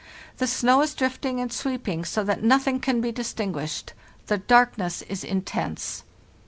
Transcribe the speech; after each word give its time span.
The 0.37 0.47
snow 0.47 0.81
is 0.81 0.95
drifting 0.95 1.39
and 1.39 1.53
sweeping 1.53 2.05
so 2.05 2.23
that 2.23 2.41
noth 2.41 2.67
ing 2.67 2.79
can 2.79 3.01
be 3.01 3.11
distinguished; 3.11 3.93
the 4.25 4.39
darkness 4.39 5.03
is 5.03 5.23
intense. 5.23 6.03